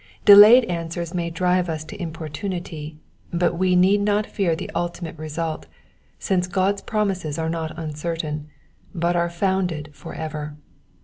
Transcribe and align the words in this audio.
De 0.25 0.35
layed 0.35 0.65
answers 0.65 1.13
may 1.13 1.29
drive 1.29 1.69
us 1.69 1.83
to 1.83 2.01
importunity; 2.01 2.97
but 3.31 3.53
we 3.55 3.75
need 3.75 4.01
not 4.01 4.25
fear 4.25 4.55
the 4.55 4.67
ultimate 4.73 5.15
result, 5.15 5.67
since 6.17 6.47
God's 6.47 6.81
promises 6.81 7.37
are 7.37 7.49
not 7.51 7.77
uncertain, 7.77 8.47
but 8.95 9.15
are 9.15 9.29
founded 9.29 9.91
for 9.93 10.15
ever.'' 10.15 10.57